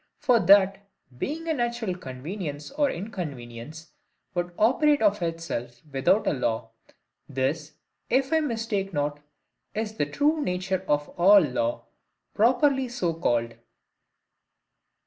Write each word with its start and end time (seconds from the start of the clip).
For 0.17 0.39
that, 0.39 0.87
being 1.15 1.47
a 1.47 1.53
natural 1.53 1.95
convenience 1.95 2.71
or 2.71 2.89
inconvenience, 2.89 3.91
would 4.33 4.51
operate 4.57 4.99
of 5.03 5.21
itself, 5.21 5.83
without 5.91 6.25
a 6.25 6.33
law. 6.33 6.71
This, 7.29 7.73
if 8.09 8.33
I 8.33 8.39
mistake 8.39 8.93
not, 8.93 9.19
is 9.75 9.93
the 9.97 10.07
true 10.07 10.41
nature 10.41 10.83
of 10.87 11.09
all 11.19 11.41
law, 11.41 11.85
properly 12.33 12.87
so 12.89 13.13
called. 13.13 13.53